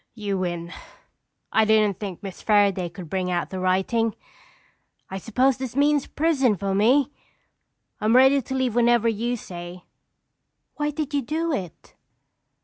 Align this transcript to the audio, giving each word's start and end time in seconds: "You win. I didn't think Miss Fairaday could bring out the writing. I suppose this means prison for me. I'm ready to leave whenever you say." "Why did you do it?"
"You 0.15 0.39
win. 0.39 0.73
I 1.51 1.63
didn't 1.63 1.99
think 1.99 2.23
Miss 2.23 2.41
Fairaday 2.43 2.89
could 2.91 3.07
bring 3.07 3.29
out 3.29 3.51
the 3.51 3.59
writing. 3.59 4.15
I 5.11 5.19
suppose 5.19 5.57
this 5.57 5.75
means 5.75 6.07
prison 6.07 6.57
for 6.57 6.73
me. 6.73 7.11
I'm 7.99 8.15
ready 8.15 8.41
to 8.41 8.55
leave 8.55 8.73
whenever 8.73 9.07
you 9.07 9.37
say." 9.37 9.83
"Why 10.73 10.89
did 10.89 11.13
you 11.13 11.21
do 11.21 11.51
it?" 11.53 11.93